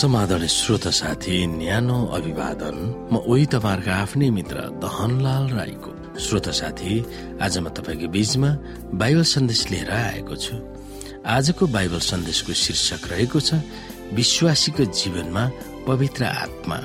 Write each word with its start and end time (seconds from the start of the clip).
समाधान 0.00 0.46
श्रोत 0.48 0.86
साथी 0.96 1.36
न्यानो 1.60 1.98
अभिवादन। 2.16 2.76
म 3.12 3.20
उही 3.20 3.44
तपाईँहरूको 3.52 3.92
आफ्नै 3.92 4.28
मित्र 4.32 4.56
दहनलाल 4.80 5.44
राईको। 5.52 5.92
श्रोत 6.16 6.48
साथी 6.56 6.92
आज 7.36 7.58
म 7.60 7.68
तपाईँको 7.68 8.08
बीचमा 8.08 8.50
बाइबल 8.96 9.24
सन्देश 9.28 9.60
लिएर 9.70 9.90
आएको 9.92 10.34
छु। 10.40 10.56
आजको 11.20 11.64
बाइबल 11.76 12.00
सन्देशको 12.00 12.52
शीर्षक 12.64 13.12
रहेको 13.12 13.40
छ 13.44 13.60
विश्वासीको 14.16 14.84
जीवनमा 14.88 15.44
पवित्र 15.84 16.22
आत्मा। 16.24 16.78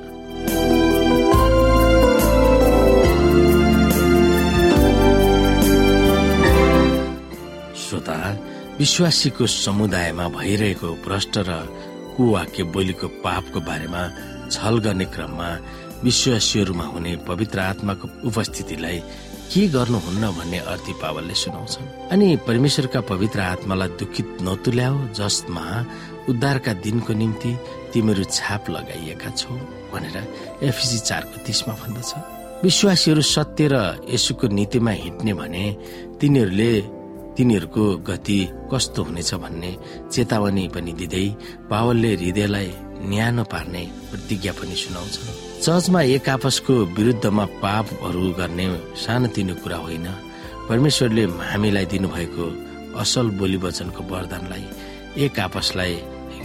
श्रोता 7.80 8.20
विश्वासीको 8.76 9.46
समुदायमा 9.48 10.26
भइरहेको 10.36 10.90
भ्रष्ट 11.08 11.38
र 11.48 11.52
कुवाक्य 12.16 12.64
बोलीको 12.74 13.08
पापको 13.24 13.60
बारेमा 13.68 14.02
छल 14.52 14.76
गर्ने 14.86 15.06
क्रममा 15.14 15.50
विश्वासीहरूमा 16.04 16.86
हुने 16.94 17.16
पवित्र 17.28 17.60
आत्माको 17.60 18.08
उपस्थितिलाई 18.28 19.00
के 19.46 19.68
गर्नुहुन्न 19.68 20.26
भन्ने 20.38 20.60
अर्थी 20.72 20.94
पावलले 21.02 21.36
सुनाउँछन्। 21.36 22.10
अनि 22.12 22.28
परमेश्वरका 22.48 23.02
पवित्र 23.12 23.40
आत्मालाई 23.54 23.90
दुखित 24.00 24.38
नतुल्याओ 24.42 24.96
जसमा 25.18 25.66
उद्धारका 26.30 26.74
दिनको 26.86 27.14
निम्ति 27.14 27.52
तिमीहरू 27.94 28.24
छाप 28.32 28.70
लगाइएका 28.70 29.30
छौ 29.40 29.54
भनेर 29.94 30.18
एफिसी 30.66 30.98
चारको 31.10 31.46
तिसमा 31.46 31.74
भन्दछ। 31.82 32.12
विश्वासीहरू 32.64 33.22
सत्य 33.22 33.68
र 33.72 33.76
यसुको 34.10 34.48
नीतिमा 34.48 34.92
हिँड्ने 35.04 35.34
भने 35.34 35.66
तिनीहरूले 36.20 36.72
तिनीहरूको 37.38 37.86
गति 38.10 38.40
कस्तो 38.72 39.04
हुनेछ 39.04 39.34
भन्ने 39.44 39.72
चेतावनी 40.14 40.68
पनि 40.76 40.92
दिँदै 41.00 41.26
पावलले 41.70 42.12
हृदयलाई 42.16 42.70
न्यानो 43.12 43.44
पार्ने 43.54 43.84
प्रतिज्ञा 44.12 44.52
पनि 44.60 44.76
सुनाउँछन् 44.84 45.62
चर्चमा 45.66 46.02
एक 46.16 46.30
आपसको 46.30 46.74
विरुद्धमा 46.98 47.46
पापहरू 47.64 48.24
गर्ने 48.40 48.66
सानोतिनो 49.04 49.54
कुरा 49.64 49.78
होइन। 49.86 50.08
परमेश्वरले 50.70 51.24
हामीलाई 51.52 51.86
दिनुभएको 51.94 52.46
असल 53.02 53.28
बोली 53.40 53.58
वचनको 53.66 54.02
वरदानलाई 54.12 54.66
एक 55.26 55.40
आपसलाई 55.40 55.94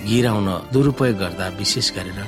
गिराउन 0.08 0.48
दुरुपयोग 0.72 1.16
गर्दा 1.22 1.46
विशेष 1.61 1.91
गरेर 1.96 2.18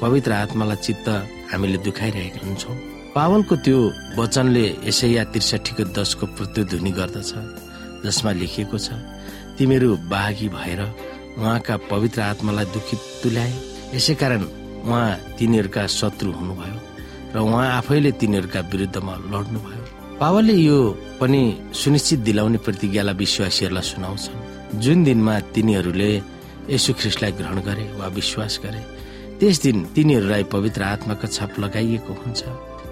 पवित्र 0.00 0.32
आत्मालाई 0.32 0.82
चित्त 0.86 1.08
हामीले 1.52 1.78
दुखाइरहेका 1.86 2.40
हुन्छौँ। 2.46 2.76
पावलको 3.14 3.54
त्यो 3.64 3.78
वचनले 4.18 4.64
यसैया 4.88 5.24
त्रिसठीको 5.32 5.84
दशको 5.96 6.26
प्रतिध्वनि 6.36 6.92
गर्दछ। 6.98 7.30
जसमा 8.04 8.32
लेखिएको 8.40 8.78
छ 8.78 8.88
तिमीहरू 9.58 9.88
बाघी 10.12 10.48
भएर 10.48 10.80
उहाँका 11.38 11.76
पवित्र 11.90 12.20
आत्मालाई 12.22 12.66
दुखित 12.74 13.00
तुल्याए। 13.22 13.52
यसै 13.94 14.14
कारण 14.14 14.42
उहाँ 14.86 15.36
तिनीहरूका 15.38 15.86
शत्रु 15.86 16.32
हुनुभयो 16.32 16.78
र 17.34 17.36
उहाँ 17.38 17.66
आफैले 17.78 18.10
तिनीहरूका 18.20 18.60
विरुद्धमा 18.72 19.14
लड्नुभयो। 19.32 19.82
पावलले 20.20 20.54
यो 20.54 20.78
पनि 21.20 21.40
सुनिश्चित 21.72 22.18
दिलाउने 22.28 22.58
प्रतिज्ञालाई 22.66 23.14
विश्वासीहरूलाई 23.14 23.86
सुनाउँछन्। 23.92 24.80
जुन 24.80 24.98
दिनमा 25.04 25.34
तिनीहरूले 25.54 26.10
यसु 26.70 26.90
ख्रिस्टलाई 27.00 27.32
ग्रहण 27.38 27.58
गरे 27.68 27.84
वा 27.98 28.06
विश्वास 28.18 28.60
गरे 28.64 28.82
त्यस 29.38 29.56
दिन 29.62 29.76
तिनीहरूलाई 29.94 30.44
पवित्र 30.54 30.82
आत्माको 30.94 31.26
छाप 31.26 31.58
लगाइएको 31.58 32.12
हुन्छ। 32.22 32.40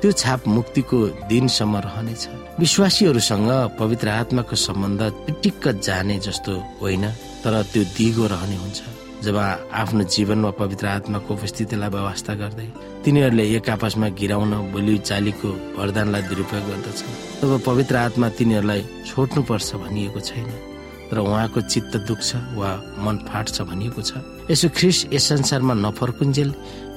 त्यो 0.01 0.11
छाप 0.13 0.47
मुक्तिको 0.49 0.99
दिनसम्म 1.28 1.77
रहनेछ। 1.87 2.22
विश्वासीहरूसँग 2.59 3.50
पवित्र 3.78 4.09
आत्माको 4.11 4.56
सम्बन्ध 4.56 5.03
टिक्क 5.43 5.69
जाने 5.83 6.19
जस्तो 6.27 6.53
होइन 6.81 7.05
तर 7.43 7.62
त्यो 7.72 7.83
दिगो 7.97 8.27
रहने 8.27 8.56
हुन्छ। 8.62 8.81
जब 9.19 9.37
आफ्नो 9.37 10.03
जीवनमा 10.15 10.50
पवित्र 10.55 10.87
आत्माको 10.87 11.34
उपस्थितिलाई 11.34 11.91
व्यवस्था 11.91 12.34
गर्दै 12.39 12.69
तिनीहरूले 13.05 13.45
एक 13.56 13.71
आपसमा 13.71 14.09
गिराउन 14.15 14.53
बोली 14.72 14.99
चालीको 15.03 15.49
वरदानलाई 15.78 16.22
दुरुपयोग 16.31 16.65
गर्दछ 16.71 17.01
तब 17.43 17.51
पवित्र 17.67 17.97
आत्मा 18.06 18.28
तिनीहरूलाई 18.39 18.83
छोड्नु 19.06 19.43
पर्छ 19.51 19.69
भनिएको 19.83 20.21
छैन। 20.21 20.78
तर 21.11 21.19
उहाँको 21.19 21.61
चित्त 21.61 21.97
दुख्छ 22.09 22.37
वा 22.55 22.71
मन 23.01 23.17
फाट्छ 23.29 23.63
भनिएको 23.63 24.03
छ। 24.03 24.13
यसो 24.51 24.69
ख्रिस 24.77 24.99
यस 25.13 25.25
संसारमा 25.29 25.75
नफर्कुन्जेल 25.75 26.51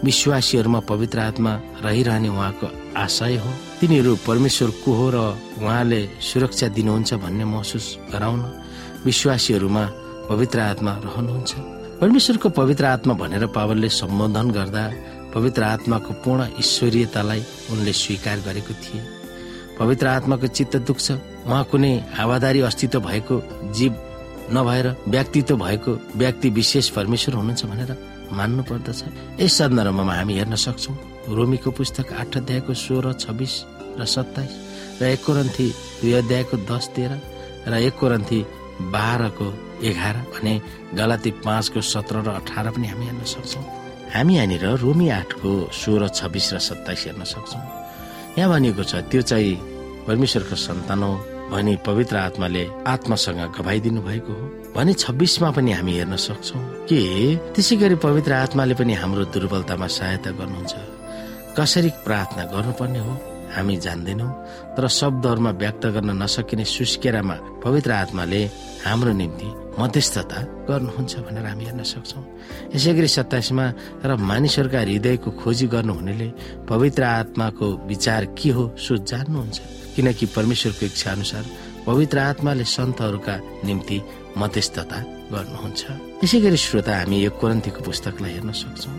विश्वासीहरूमा 0.03 0.79
पवित्र 0.89 1.19
आत्मा 1.19 1.51
रहिरहने 1.83 2.29
उहाँको 2.29 2.67
आशय 2.97 3.35
हो। 3.37 3.51
तिनीहरू 3.79 4.15
परमेश्वर 4.27 4.69
को 4.83 4.91
हो 4.93 5.07
र 5.09 5.17
उहाँले 5.63 6.01
सुरक्षा 6.19 6.67
दिनुहुन्छ 6.75 7.13
भन्ने 7.13 7.45
महसुस 7.45 7.85
गराउन 8.11 8.41
विश्वासीहरूमा 9.05 9.83
पवित्र 10.29 10.59
आत्मा 10.59 10.91
रहनुहुन्छ। 11.05 11.51
परमेश्वरको 12.01 12.49
पवित्र 12.49 12.85
आत्मा 12.85 13.13
भनेर 13.13 13.45
पावलले 13.55 13.89
सम्बोधन 13.89 14.51
गर्दा 14.51 14.83
पवित्र 15.33 15.63
आत्माको 15.63 16.13
पूर्ण 16.23 16.47
ईश्वरीयतालाई 16.59 17.43
उनले 17.71 17.93
स्वीकार 17.93 18.37
गरेको 18.47 18.73
थिए। 18.73 19.01
पवित्र 19.79 20.07
आत्माको 20.07 20.47
चित्त 20.47 20.75
दुख्छ 20.87 21.11
उहाँ 21.47 21.63
कुनै 21.71 21.93
हावादारी 22.17 22.59
अस्तित्व 22.69 22.99
भएको 23.07 23.35
जीव 23.77 23.93
नभएर 24.53 24.87
व्यक्तित्व 25.07 25.55
भएको 25.57 25.91
व्यक्ति 26.21 26.49
विशेष 26.59 26.89
परमेश्वर 26.97 27.35
हुनुहुन्छ 27.35 27.65
भनेर 27.65 27.91
मान्नु 28.37 28.63
पर्दछ 28.69 29.03
यस 29.41 29.57
सन्दर्भमा 29.57 30.13
हामी 30.15 30.33
हेर्न 30.37 30.55
सक्छौ 30.65 30.93
रोमीको 31.35 31.71
पुस्तक 31.79 32.13
आठ 32.21 32.37
अध्यायको 32.37 32.73
सोह्र 32.85 33.13
छब्बिस 33.23 33.53
र 33.99 34.05
सत्ताइस 34.15 34.53
र 35.01 35.05
एक 35.05 35.23
कोरन्थी 35.25 35.67
दुई 36.01 36.13
अध्यायको 36.21 36.57
दस 36.69 36.85
तेह्र 36.95 37.13
र 37.67 37.73
एक 37.87 37.95
कोरन्थी 37.99 38.39
बाह्रको 38.93 39.47
एघार 39.89 40.17
भने 40.33 40.53
गलाती 40.97 41.31
पाँचको 41.45 41.81
सत्र 41.81 42.15
र 42.25 42.29
अठार 42.39 42.69
पनि 42.71 42.87
हामी 42.87 43.05
हेर्न 43.05 43.23
सक्छौँ। 43.33 43.63
हामी 44.13 44.35
यहाँनिर 44.35 44.65
रोमी 44.83 45.07
आठको 45.09 45.49
सोह्र 45.81 46.07
छब्बिस 46.17 46.53
र 46.53 46.59
सत्ताइस 46.69 47.05
हेर्न 47.05 47.23
सक्छौँ। 47.33 47.61
यहाँ 48.37 48.49
भनिएको 48.51 48.83
छ 48.83 48.95
त्यो 49.11 49.21
चाहिँ 49.21 49.53
परमेश्वरको 50.07 50.55
सन्तान 50.55 51.03
हो 51.03 51.13
भनी 51.51 51.75
पवित्र 51.85 52.15
आत्माले 52.17 52.67
आत्मासँग 52.87 53.41
गभाइदिनु 53.59 54.01
भएको 54.01 54.33
हो। 54.33 54.45
भने 54.75 54.93
छब्बिसमा 54.93 55.51
पनि 55.51 55.71
हामी 55.71 55.93
हेर्न 55.93 56.15
सक्छौ 56.15 56.59
कि 56.87 56.99
त्यसै 57.55 57.75
गरी 57.75 57.95
पवित्र 57.95 58.33
आत्माले 58.33 58.73
पनि 58.73 58.93
हाम्रो 58.93 59.25
दुर्बलतामा 59.25 59.87
सहायता 59.87 60.31
गर्नुहुन्छ। 60.31 60.73
कसरी 61.59 61.89
प्रार्थना 62.05 62.43
गर्नुपर्ने 62.43 62.99
हो? 62.99 63.13
हामी 63.55 63.75
जान्दैनौ 63.85 64.27
तर 64.75 64.87
शब्दहरूमा 64.87 65.51
व्यक्त 65.61 65.83
गर्न 65.95 66.09
नसकिने 66.23 66.65
सुस्केरामा 66.65 67.35
पवित्र 67.63 67.91
आत्माले 67.91 68.41
हाम्रो 68.85 69.11
निम्ति 69.13 69.47
मध्यस्थता 69.79 70.39
गर्नुहुन्छ 70.67 71.13
भनेर 71.25 71.45
हामी 71.45 71.63
हेर्न 71.65 71.83
सक्छौ। 71.83 72.19
यसै 72.75 72.93
गरी 72.93 73.07
सत्ताइसमा 73.07 73.65
र 74.05 74.15
मानिसहरूका 74.29 74.79
हृदयको 74.81 75.29
खोजी 75.41 75.67
गर्नुहुनेले 75.73 76.27
पवित्र 76.69 77.03
आत्माको 77.03 77.67
विचार 77.87 78.25
के 78.37 78.49
हो 78.55 78.63
सो 78.77 78.97
जान्नुहुन्छ। 79.09 79.57
किनकि 79.95 80.25
परमेश्वरको 80.35 80.85
इच्छा 80.85 81.11
अनुसार 81.11 81.43
पवित्र 81.87 82.17
आत्माले 82.19 82.63
सन्तहरूका 82.63 83.35
निम्ति 83.67 83.97
मध्यस्थता 84.37 84.97
गर्नुहुन्छ। 85.33 85.81
यसै 86.23 86.39
गरी 86.39 86.57
श्रोता 86.57 86.91
हामी 86.99 87.17
एक 87.25 87.35
कोरन्थीको 87.41 87.81
पुस्तकलाई 87.83 88.31
हेर्न 88.31 88.51
सक्छौ। 88.51 88.91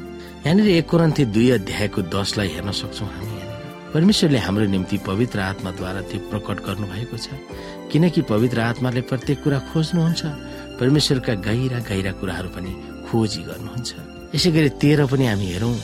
यहाँनिर 0.45 0.69
एक 0.69 0.87
कोरन्थी 0.91 1.25
दुई 1.35 1.49
अध्यायको 1.51 2.01
दसलाई 2.13 2.49
हेर्न 2.49 2.71
सक्छौ 2.73 3.07
परमेश्वरले 3.93 4.39
हाम्रो 4.39 4.67
निम्ति 4.73 4.97
पवित्र 5.05 5.39
आत्माद्वारा 5.41 6.01
त्यो 6.09 6.21
प्रकट 6.31 6.59
गर्नु 6.65 6.87
भएको 6.89 7.17
छ। 7.17 7.29
किनकि 7.93 8.21
पवित्र 8.25 8.61
आत्माले 8.61 9.01
प्रत्येक 9.05 9.43
कुरा 9.45 9.59
खोज्नुहुन्छ। 9.69 10.23
परमेश्वरका 10.81 11.35
गहिरा 11.47 11.79
गहिरा 11.85 12.13
कुराहरू 12.17 12.49
पनि 12.57 12.73
खोजी 13.07 13.43
गर्नुहुन्छ। 13.49 13.91
यसै 14.35 14.51
गरी 14.51 14.69
तेह्र 14.81 15.07
पनि 15.13 15.27
हामी 15.27 15.47
हेरौँ 15.53 15.77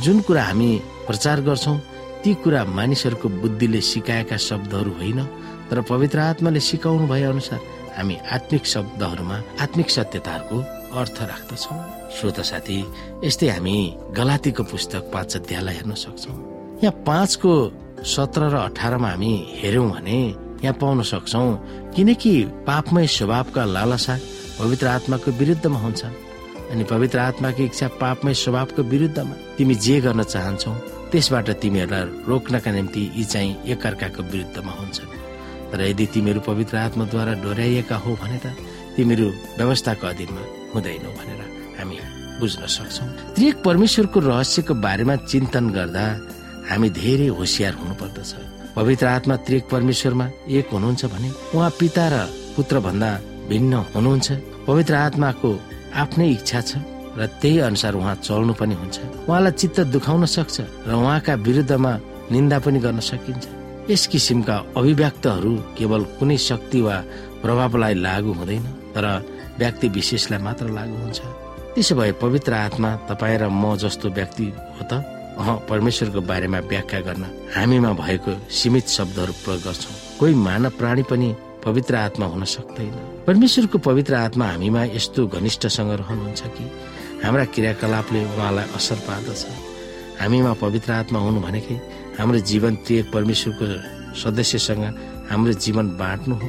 जुन 0.00 0.20
कुरा 0.24 0.42
हामी 0.42 0.70
प्रचार 1.06 1.40
गर्छौँ 1.44 1.76
ती 2.24 2.30
कुरा 2.40 2.64
मानिसहरूको 2.64 3.28
बुद्धिले 3.28 3.80
सिकाएका 3.80 4.36
शब्दहरू 4.40 4.92
होइन 4.96 5.20
तर 5.68 5.80
पवित्र 5.84 6.18
आत्माले 6.32 6.60
सिकाउनु 6.60 7.06
भए 7.12 7.22
अनुसार 7.28 7.60
हामी 7.96 8.16
आत्मिक 8.32 8.64
शब्दहरूमा 8.66 9.36
आत्मिक 9.60 9.88
सत्यताहरूको 9.90 10.58
अर्थ 10.96 11.16
राख्दछौँ। 11.22 11.78
श्रोता 12.16 12.42
साथी 12.42 12.78
यस्तै 13.24 13.48
हामी 13.52 13.76
गलातीको 14.16 14.62
पुस्तक 14.64 15.10
पाँच 15.12 15.36
अध्यायलाई 15.36 15.74
हेर्न 15.74 15.94
सक्छौँ। 15.94 16.59
यहाँ 16.82 17.02
पाँचको 17.06 17.52
सत्र 18.08 18.48
र 18.52 18.56
अठारमा 18.56 19.08
हामी 19.08 19.32
हेर्यौँ 19.60 19.88
भने 19.90 20.18
यहाँ 20.64 20.76
पाउन 20.80 21.02
सक्छौ 21.04 21.44
किनकि 21.94 22.32
पापमय 22.66 23.06
स्वभावका 23.06 23.64
लालसा 23.64 24.14
पवित्र 24.58 24.86
आत्माको 24.86 25.30
विरुद्धमा 25.40 25.78
हुन्छ 25.78 26.04
अनि 26.72 26.84
पवित्र 26.92 27.18
आत्माको 27.18 27.62
इच्छा 27.62 27.88
पापमय 28.00 28.34
स्वभावको 28.34 28.82
विरुद्धमा 28.92 29.34
तिमी 29.56 29.74
जे 29.84 30.00
गर्न 30.00 30.22
चाहन्छौ 30.22 30.72
त्यसबाट 31.12 31.50
तिमीहरूलाई 31.60 32.04
रोक्नका 32.28 32.70
निम्ति 32.72 33.02
यी 33.16 33.24
चाहिँ 33.24 33.56
एकअर्काको 33.72 34.22
विरुद्धमा 34.32 34.72
हुन्छ। 34.72 34.98
तर 35.72 35.80
यदि 35.82 36.06
तिमीहरू 36.14 36.40
पवित्र 36.48 36.76
आत्माद्वारा 36.76 37.32
डोर्याइएका 37.44 37.96
हो 38.04 38.10
भने 38.22 38.38
त 38.44 38.56
तिमीहरू 38.96 39.28
व्यवस्थाको 39.58 40.06
अधीनमा 40.06 40.42
हुँदैनौ 40.72 41.10
भनेर 41.18 41.40
हामी 41.78 41.96
बुझ्न 42.40 42.66
सक्छौ। 42.76 43.04
त्रिक 43.36 43.62
परमेश्वरको 43.64 44.18
रहस्यको 44.20 44.74
बारेमा 44.86 45.16
चिन्तन 45.28 45.70
गर्दा 45.76 46.04
हामी 46.70 46.88
धेरै 46.90 47.26
होसियार 47.38 47.74
हुनुपर्दछ। 47.74 48.30
पवित्र 48.76 49.06
आत्मा 49.06 49.36
त्रिक 49.46 49.64
परमेश्वरमा 49.68 50.26
एक 50.56 50.66
हुनुहुन्छ 50.72 51.02
भने 51.12 51.28
उहाँ 51.54 51.70
पिता 51.80 52.04
र 52.12 52.16
पुत्र 52.56 52.80
भन्दा 52.86 53.10
भिन्न 53.50 53.72
हुनुहुन्छ। 53.94 54.28
पवित्र 54.66 54.94
आत्माको 54.94 55.50
आफ्नै 56.02 56.26
इच्छा 56.30 56.60
छ 56.68 56.70
र 57.18 57.26
त्यही 57.42 57.58
अनुसार 57.66 57.94
उहाँ 57.98 58.14
चल्नु 58.22 58.54
पनि 58.54 58.74
हुन्छ। 58.80 58.96
उहाँलाई 59.26 59.52
चित्त 59.60 59.78
दुखाउन 59.90 60.24
सक्छ 60.30 60.56
र 60.86 60.90
उहाँका 60.94 61.34
विरुद्धमा 61.46 61.92
निन्दा 62.30 62.58
पनि 62.62 62.78
गर्न 62.78 63.00
सकिन्छ। 63.02 63.44
यस 63.90 64.06
किसिमका 64.06 64.56
अभिव्यक्तहरू 64.78 65.52
केवल 65.74 66.02
कुनै 66.18 66.38
शक्ति 66.38 66.80
वा 66.86 66.96
प्रभावलाई 67.42 67.94
लागू 68.06 68.32
हुँदैन 68.38 68.64
तर 68.94 69.04
व्यक्ति 69.58 69.86
विशेषलाई 69.98 70.38
मात्र 70.46 70.70
लागू 70.70 70.96
हुन्छ। 71.02 71.20
त्यसो 71.74 71.94
भए 71.98 72.12
पवित्र 72.22 72.52
आत्मा 72.70 72.90
तपाईँ 73.10 73.38
र 73.42 73.44
म 73.50 73.74
जस्तो 73.74 74.06
व्यक्ति 74.14 74.46
हो 74.78 74.82
त? 74.86 75.02
परमेश्वरको 75.40 76.20
बारेमा 76.20 76.58
व्याख्या 76.70 77.00
गर्न 77.00 77.24
हामीमा 77.56 77.92
भएको 77.92 78.32
सीमित 78.48 78.88
शब्दहरू 78.88 79.32
प्रयोग 79.44 79.60
गर्छौँ। 79.64 79.94
कोही 80.18 80.34
मानव 80.34 80.70
प्राणी 80.78 81.02
पनि 81.02 81.28
पवित्र 81.64 81.94
आत्मा 81.96 82.26
हुन 82.26 82.44
सक्दैन। 82.44 83.24
परमेश्वरको 83.26 83.78
पवित्र 83.78 84.14
आत्मा 84.14 84.46
हामीमा 84.46 84.84
यस्तो 84.96 85.26
घनिष्ठसँग 85.26 85.90
रहनुहुन्छ 85.90 86.42
कि 86.56 86.64
हाम्रा 87.24 87.44
क्रियाकलापले 87.54 88.24
उहाँलाई 88.24 88.66
असर 88.76 88.98
पार्दछ। 89.08 89.42
हामीमा 90.20 90.52
पवित्र 90.60 90.92
आत्मा 90.92 91.18
हुनु 91.18 91.40
भनेकै 91.40 91.76
हाम्रो 92.18 92.38
जीवन 92.50 92.74
प्रिय 92.84 93.02
परमेश्वरको 93.12 93.66
सदस्यसँग 94.20 94.84
हाम्रो 95.30 95.52
जीवन 95.64 95.86
बाँड्नु 95.96 96.34
हो 96.36 96.48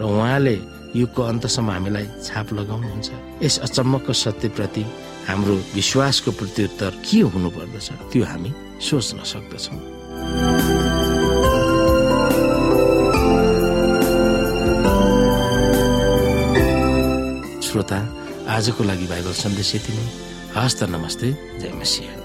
र 0.00 0.02
उहाँले 0.02 0.54
युगको 0.96 1.22
अन्तसम्म 1.22 1.70
हामीलाई 1.70 2.06
छाप 2.24 2.52
लगाउनुहुन्छ। 2.52 3.10
यस 3.42 3.58
अचम्मको 3.58 4.12
सत्यप्रति 4.12 4.84
हाम्रो 5.28 5.54
विश्वासको 5.74 6.30
प्रत्युत्तर 6.30 6.90
के 7.06 7.20
हुनु 7.32 7.50
पर्दछ 7.50 7.88
त्यो 8.12 8.24
हामी 8.24 8.50
सोच्न 8.80 9.18
सक्दछौँ। 9.32 9.78
श्रोता 17.62 17.98
आजको 18.56 18.84
लागि 18.84 19.06
बाइबल 19.06 19.32
सन्देश 19.42 19.74
यति 19.74 19.92
नै। 19.92 20.06
हस्त 20.56 20.82
नमस्ते 20.84 21.32
जय 21.60 21.72
मसिंह। 21.80 22.21